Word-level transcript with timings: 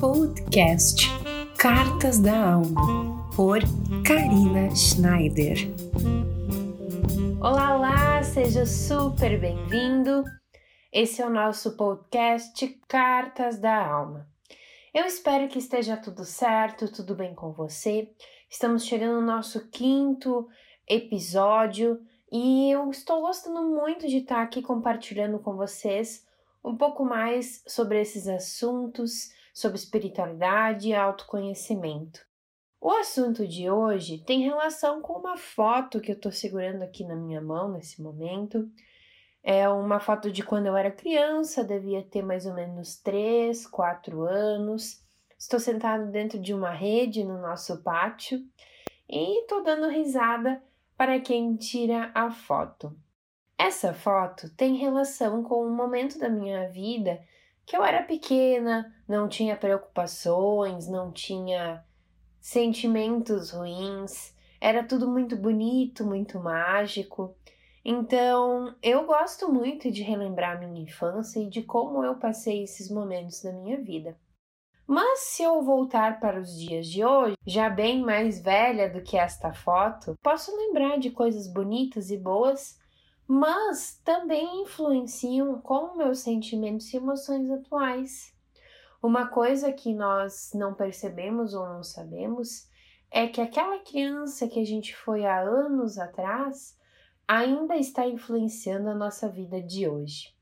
podcast 0.00 1.08
Cartas 1.58 2.18
da 2.18 2.54
Alma, 2.54 3.30
por 3.36 3.58
Karina 4.02 4.74
Schneider. 4.74 5.58
Olá, 7.38 7.76
olá, 7.76 8.22
seja 8.22 8.64
super 8.64 9.38
bem-vindo. 9.38 10.24
Esse 10.90 11.20
é 11.20 11.26
o 11.26 11.30
nosso 11.30 11.76
podcast 11.76 12.66
Cartas 12.88 13.58
da 13.58 13.76
Alma. 13.86 14.26
Eu 14.94 15.04
espero 15.04 15.48
que 15.48 15.58
esteja 15.58 15.98
tudo 15.98 16.24
certo, 16.24 16.90
tudo 16.90 17.14
bem 17.14 17.34
com 17.34 17.52
você. 17.52 18.10
Estamos 18.48 18.86
chegando 18.86 19.20
no 19.20 19.26
nosso 19.26 19.68
quinto 19.68 20.48
episódio 20.88 22.00
e 22.32 22.70
eu 22.70 22.88
estou 22.88 23.20
gostando 23.20 23.68
muito 23.68 24.08
de 24.08 24.16
estar 24.16 24.40
aqui 24.40 24.62
compartilhando 24.62 25.38
com 25.40 25.56
vocês 25.56 26.26
um 26.64 26.74
pouco 26.74 27.04
mais 27.04 27.62
sobre 27.66 28.00
esses 28.00 28.26
assuntos, 28.26 29.28
sobre 29.60 29.78
espiritualidade 29.78 30.88
e 30.88 30.94
autoconhecimento. 30.94 32.20
O 32.80 32.90
assunto 32.90 33.46
de 33.46 33.70
hoje 33.70 34.18
tem 34.18 34.40
relação 34.40 35.02
com 35.02 35.12
uma 35.12 35.36
foto 35.36 36.00
que 36.00 36.10
eu 36.10 36.16
estou 36.16 36.32
segurando 36.32 36.82
aqui 36.82 37.04
na 37.04 37.14
minha 37.14 37.40
mão 37.40 37.70
nesse 37.70 38.00
momento. 38.00 38.70
É 39.42 39.68
uma 39.68 40.00
foto 40.00 40.32
de 40.32 40.42
quando 40.42 40.66
eu 40.66 40.76
era 40.76 40.90
criança, 40.90 41.62
devia 41.62 42.02
ter 42.02 42.22
mais 42.22 42.46
ou 42.46 42.54
menos 42.54 42.96
3, 42.96 43.66
4 43.66 44.22
anos. 44.22 45.04
Estou 45.38 45.60
sentado 45.60 46.10
dentro 46.10 46.38
de 46.38 46.54
uma 46.54 46.70
rede 46.70 47.22
no 47.22 47.38
nosso 47.38 47.82
pátio 47.82 48.42
e 49.06 49.40
estou 49.40 49.62
dando 49.62 49.88
risada 49.88 50.62
para 50.96 51.20
quem 51.20 51.54
tira 51.56 52.10
a 52.14 52.30
foto. 52.30 52.96
Essa 53.58 53.92
foto 53.92 54.48
tem 54.56 54.76
relação 54.76 55.42
com 55.42 55.66
um 55.66 55.74
momento 55.74 56.18
da 56.18 56.30
minha 56.30 56.66
vida 56.70 57.20
que 57.70 57.76
eu 57.76 57.84
era 57.84 58.02
pequena, 58.02 58.92
não 59.06 59.28
tinha 59.28 59.56
preocupações, 59.56 60.88
não 60.88 61.12
tinha 61.12 61.84
sentimentos 62.40 63.52
ruins, 63.52 64.34
era 64.60 64.82
tudo 64.82 65.06
muito 65.06 65.36
bonito, 65.36 66.04
muito 66.04 66.40
mágico. 66.40 67.32
Então, 67.84 68.74
eu 68.82 69.06
gosto 69.06 69.48
muito 69.48 69.88
de 69.88 70.02
relembrar 70.02 70.58
minha 70.58 70.82
infância 70.82 71.38
e 71.38 71.48
de 71.48 71.62
como 71.62 72.04
eu 72.04 72.16
passei 72.16 72.64
esses 72.64 72.90
momentos 72.90 73.40
da 73.40 73.52
minha 73.52 73.80
vida. 73.80 74.18
Mas 74.84 75.20
se 75.20 75.44
eu 75.44 75.62
voltar 75.62 76.18
para 76.18 76.40
os 76.40 76.58
dias 76.58 76.88
de 76.88 77.04
hoje, 77.04 77.36
já 77.46 77.70
bem 77.70 78.02
mais 78.02 78.42
velha 78.42 78.90
do 78.90 79.00
que 79.00 79.16
esta 79.16 79.52
foto, 79.52 80.16
posso 80.20 80.50
lembrar 80.56 80.98
de 80.98 81.12
coisas 81.12 81.46
bonitas 81.46 82.10
e 82.10 82.16
boas, 82.16 82.79
mas 83.32 84.00
também 84.04 84.62
influenciam 84.62 85.60
com 85.60 85.96
meus 85.96 86.18
sentimentos 86.18 86.92
e 86.92 86.96
emoções 86.96 87.48
atuais. 87.48 88.34
Uma 89.00 89.28
coisa 89.28 89.72
que 89.72 89.94
nós 89.94 90.50
não 90.52 90.74
percebemos 90.74 91.54
ou 91.54 91.64
não 91.64 91.84
sabemos 91.84 92.68
é 93.08 93.28
que 93.28 93.40
aquela 93.40 93.78
criança 93.78 94.48
que 94.48 94.58
a 94.58 94.66
gente 94.66 94.96
foi 94.96 95.24
há 95.24 95.38
anos 95.42 95.96
atrás 95.96 96.76
ainda 97.28 97.76
está 97.76 98.04
influenciando 98.04 98.88
a 98.88 98.96
nossa 98.96 99.28
vida 99.28 99.62
de 99.62 99.88
hoje. 99.88 100.34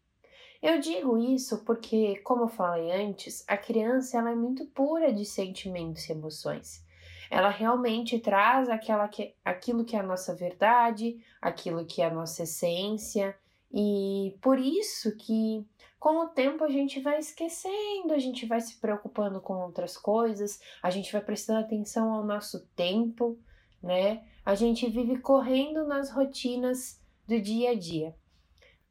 Eu 0.62 0.80
digo 0.80 1.18
isso 1.18 1.62
porque, 1.66 2.16
como 2.20 2.44
eu 2.44 2.48
falei 2.48 2.90
antes, 2.90 3.44
a 3.46 3.58
criança 3.58 4.16
ela 4.16 4.30
é 4.30 4.34
muito 4.34 4.64
pura 4.64 5.12
de 5.12 5.26
sentimentos 5.26 6.08
e 6.08 6.12
emoções. 6.12 6.82
Ela 7.30 7.50
realmente 7.50 8.18
traz 8.18 8.68
aquela 8.68 9.08
que, 9.08 9.34
aquilo 9.44 9.84
que 9.84 9.96
é 9.96 10.00
a 10.00 10.02
nossa 10.02 10.34
verdade, 10.34 11.22
aquilo 11.40 11.84
que 11.84 12.02
é 12.02 12.06
a 12.06 12.14
nossa 12.14 12.42
essência, 12.42 13.36
e 13.72 14.36
por 14.40 14.58
isso 14.58 15.14
que 15.16 15.66
com 15.98 16.20
o 16.20 16.28
tempo 16.28 16.64
a 16.64 16.70
gente 16.70 17.00
vai 17.00 17.18
esquecendo, 17.18 18.14
a 18.14 18.18
gente 18.18 18.46
vai 18.46 18.60
se 18.60 18.76
preocupando 18.76 19.40
com 19.40 19.54
outras 19.54 19.96
coisas, 19.96 20.60
a 20.82 20.90
gente 20.90 21.12
vai 21.12 21.20
prestando 21.20 21.60
atenção 21.60 22.12
ao 22.12 22.24
nosso 22.24 22.66
tempo, 22.76 23.38
né? 23.82 24.24
A 24.44 24.54
gente 24.54 24.88
vive 24.88 25.18
correndo 25.18 25.86
nas 25.86 26.10
rotinas 26.10 27.00
do 27.26 27.40
dia 27.40 27.72
a 27.72 27.74
dia. 27.74 28.14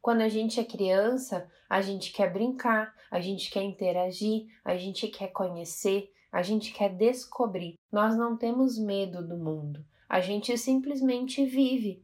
Quando 0.00 0.20
a 0.20 0.28
gente 0.28 0.60
é 0.60 0.64
criança, 0.64 1.50
a 1.68 1.80
gente 1.80 2.12
quer 2.12 2.32
brincar, 2.32 2.94
a 3.10 3.20
gente 3.20 3.50
quer 3.50 3.62
interagir, 3.62 4.46
a 4.64 4.76
gente 4.76 5.08
quer 5.08 5.28
conhecer, 5.28 6.12
a 6.32 6.42
gente 6.42 6.72
quer 6.72 6.90
descobrir. 6.94 7.74
Nós 7.90 8.16
não 8.16 8.36
temos 8.36 8.78
medo 8.78 9.26
do 9.26 9.36
mundo, 9.36 9.84
a 10.08 10.20
gente 10.20 10.56
simplesmente 10.56 11.44
vive. 11.44 12.02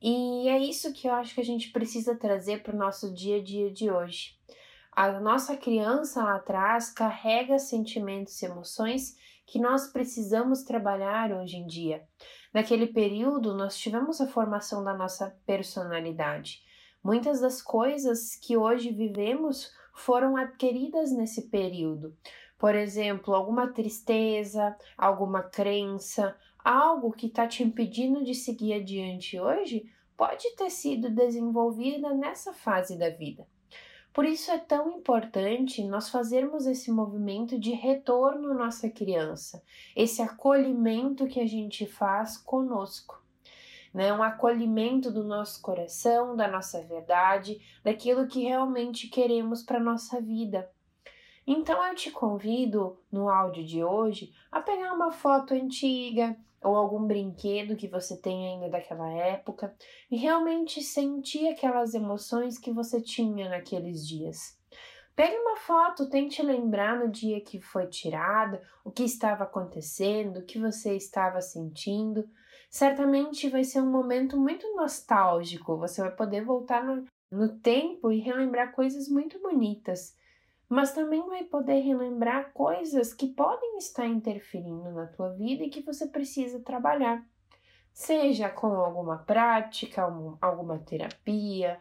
E 0.00 0.48
é 0.48 0.58
isso 0.58 0.92
que 0.92 1.08
eu 1.08 1.12
acho 1.12 1.34
que 1.34 1.40
a 1.40 1.44
gente 1.44 1.70
precisa 1.70 2.14
trazer 2.14 2.62
para 2.62 2.74
o 2.74 2.78
nosso 2.78 3.12
dia 3.12 3.38
a 3.38 3.42
dia 3.42 3.70
de 3.70 3.90
hoje. 3.90 4.38
A 4.92 5.20
nossa 5.20 5.56
criança 5.56 6.22
lá 6.22 6.36
atrás 6.36 6.90
carrega 6.90 7.58
sentimentos 7.58 8.40
e 8.42 8.46
emoções 8.46 9.16
que 9.46 9.58
nós 9.58 9.86
precisamos 9.92 10.62
trabalhar 10.62 11.32
hoje 11.32 11.56
em 11.56 11.66
dia. 11.66 12.06
Naquele 12.52 12.86
período, 12.86 13.54
nós 13.54 13.76
tivemos 13.76 14.20
a 14.20 14.26
formação 14.26 14.84
da 14.84 14.94
nossa 14.94 15.36
personalidade. 15.46 16.62
Muitas 17.02 17.40
das 17.40 17.62
coisas 17.62 18.34
que 18.34 18.56
hoje 18.56 18.90
vivemos 18.90 19.72
foram 19.94 20.36
adquiridas 20.36 21.12
nesse 21.12 21.48
período. 21.48 22.16
Por 22.58 22.74
exemplo, 22.74 23.34
alguma 23.34 23.68
tristeza, 23.68 24.76
alguma 24.96 25.42
crença, 25.42 26.36
algo 26.62 27.12
que 27.12 27.26
está 27.26 27.46
te 27.46 27.62
impedindo 27.62 28.24
de 28.24 28.34
seguir 28.34 28.74
adiante 28.74 29.38
hoje, 29.38 29.90
pode 30.16 30.54
ter 30.56 30.68
sido 30.68 31.08
desenvolvida 31.08 32.12
nessa 32.12 32.52
fase 32.52 32.98
da 32.98 33.08
vida. 33.08 33.46
Por 34.12 34.24
isso 34.24 34.50
é 34.50 34.58
tão 34.58 34.90
importante 34.90 35.84
nós 35.84 36.08
fazermos 36.08 36.66
esse 36.66 36.90
movimento 36.90 37.58
de 37.58 37.70
retorno 37.70 38.50
à 38.50 38.54
nossa 38.54 38.90
criança, 38.90 39.62
esse 39.94 40.20
acolhimento 40.20 41.28
que 41.28 41.38
a 41.38 41.46
gente 41.46 41.86
faz 41.86 42.36
conosco 42.36 43.22
né? 43.92 44.12
Um 44.12 44.22
acolhimento 44.22 45.10
do 45.10 45.24
nosso 45.24 45.60
coração, 45.62 46.36
da 46.36 46.48
nossa 46.48 46.82
verdade, 46.82 47.60
daquilo 47.82 48.26
que 48.26 48.42
realmente 48.42 49.08
queremos 49.08 49.62
para 49.62 49.80
nossa 49.80 50.20
vida. 50.20 50.70
Então 51.50 51.82
eu 51.86 51.94
te 51.94 52.10
convido 52.10 52.98
no 53.10 53.30
áudio 53.30 53.64
de 53.64 53.82
hoje 53.82 54.34
a 54.52 54.60
pegar 54.60 54.92
uma 54.92 55.10
foto 55.10 55.54
antiga 55.54 56.36
ou 56.62 56.76
algum 56.76 57.06
brinquedo 57.06 57.74
que 57.74 57.88
você 57.88 58.18
tem 58.18 58.48
ainda 58.48 58.68
daquela 58.68 59.10
época 59.10 59.74
e 60.10 60.16
realmente 60.18 60.82
sentir 60.82 61.48
aquelas 61.48 61.94
emoções 61.94 62.58
que 62.58 62.70
você 62.70 63.00
tinha 63.00 63.48
naqueles 63.48 64.06
dias. 64.06 64.58
Pegue 65.16 65.38
uma 65.38 65.56
foto, 65.56 66.10
tente 66.10 66.42
lembrar 66.42 66.98
no 66.98 67.10
dia 67.10 67.40
que 67.40 67.62
foi 67.62 67.86
tirada, 67.86 68.60
o 68.84 68.90
que 68.90 69.04
estava 69.04 69.44
acontecendo, 69.44 70.40
o 70.40 70.44
que 70.44 70.58
você 70.58 70.96
estava 70.96 71.40
sentindo, 71.40 72.28
certamente 72.68 73.48
vai 73.48 73.64
ser 73.64 73.80
um 73.80 73.90
momento 73.90 74.38
muito 74.38 74.70
nostálgico. 74.76 75.78
Você 75.78 76.02
vai 76.02 76.14
poder 76.14 76.44
voltar 76.44 76.84
no, 76.84 77.06
no 77.32 77.58
tempo 77.58 78.12
e 78.12 78.20
relembrar 78.20 78.72
coisas 78.72 79.08
muito 79.08 79.40
bonitas, 79.40 80.14
mas 80.68 80.92
também 80.92 81.26
vai 81.26 81.44
poder 81.44 81.80
relembrar 81.80 82.52
coisas 82.52 83.14
que 83.14 83.28
podem 83.28 83.78
estar 83.78 84.06
interferindo 84.06 84.90
na 84.90 85.06
tua 85.06 85.30
vida 85.30 85.64
e 85.64 85.70
que 85.70 85.82
você 85.82 86.06
precisa 86.06 86.60
trabalhar. 86.60 87.24
Seja 87.92 88.50
com 88.50 88.66
alguma 88.66 89.18
prática, 89.18 90.02
alguma 90.40 90.78
terapia, 90.78 91.78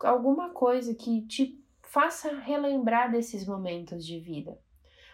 alguma 0.00 0.50
coisa 0.50 0.94
que 0.94 1.22
te 1.22 1.64
faça 1.82 2.36
relembrar 2.36 3.10
desses 3.10 3.46
momentos 3.46 4.04
de 4.04 4.20
vida. 4.20 4.58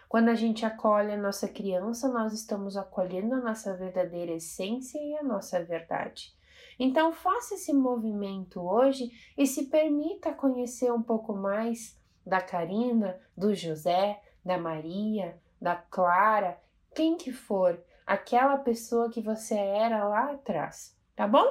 Quando 0.09 0.29
a 0.29 0.35
gente 0.35 0.65
acolhe 0.65 1.11
a 1.11 1.17
nossa 1.17 1.47
criança, 1.47 2.07
nós 2.07 2.33
estamos 2.33 2.77
acolhendo 2.77 3.35
a 3.35 3.41
nossa 3.41 3.75
verdadeira 3.75 4.33
essência 4.33 4.99
e 4.99 5.15
a 5.15 5.23
nossa 5.23 5.63
verdade. 5.63 6.35
Então, 6.77 7.11
faça 7.11 7.55
esse 7.55 7.73
movimento 7.73 8.61
hoje 8.61 9.11
e 9.37 9.47
se 9.47 9.69
permita 9.69 10.33
conhecer 10.33 10.91
um 10.91 11.01
pouco 11.01 11.33
mais 11.33 11.99
da 12.25 12.41
Karina, 12.41 13.19
do 13.35 13.53
José, 13.53 14.19
da 14.43 14.57
Maria, 14.57 15.37
da 15.61 15.75
Clara, 15.75 16.57
quem 16.93 17.17
que 17.17 17.31
for, 17.31 17.79
aquela 18.05 18.57
pessoa 18.57 19.09
que 19.09 19.21
você 19.21 19.55
era 19.55 20.07
lá 20.07 20.31
atrás, 20.31 20.95
tá 21.15 21.27
bom? 21.27 21.45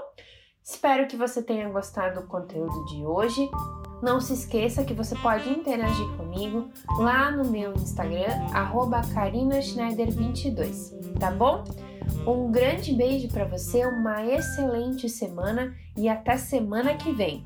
Espero 0.62 1.08
que 1.08 1.16
você 1.16 1.42
tenha 1.42 1.68
gostado 1.68 2.20
do 2.20 2.28
conteúdo 2.28 2.84
de 2.84 3.04
hoje. 3.04 3.50
Não 4.00 4.20
se 4.20 4.34
esqueça 4.34 4.84
que 4.84 4.94
você 4.94 5.16
pode 5.16 5.50
interagir 5.50 6.06
comigo 6.16 6.70
lá 6.98 7.32
no 7.32 7.50
meu 7.50 7.74
Instagram, 7.74 8.28
karinaschneider22, 9.14 11.18
tá 11.18 11.32
bom? 11.32 11.64
Um 12.26 12.50
grande 12.52 12.94
beijo 12.94 13.28
para 13.28 13.44
você, 13.44 13.84
uma 13.84 14.24
excelente 14.24 15.08
semana 15.08 15.74
e 15.96 16.08
até 16.08 16.36
semana 16.36 16.94
que 16.94 17.12
vem. 17.12 17.44